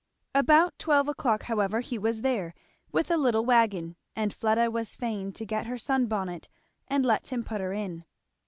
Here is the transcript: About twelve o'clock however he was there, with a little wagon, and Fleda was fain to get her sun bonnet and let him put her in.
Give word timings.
About 0.33 0.79
twelve 0.79 1.07
o'clock 1.07 1.43
however 1.43 1.79
he 1.81 1.99
was 1.99 2.21
there, 2.23 2.55
with 2.91 3.11
a 3.11 3.17
little 3.17 3.45
wagon, 3.45 3.95
and 4.15 4.33
Fleda 4.33 4.71
was 4.71 4.95
fain 4.95 5.31
to 5.33 5.45
get 5.45 5.67
her 5.67 5.77
sun 5.77 6.07
bonnet 6.07 6.49
and 6.87 7.05
let 7.05 7.27
him 7.27 7.43
put 7.43 7.61
her 7.61 7.71
in. 7.71 8.05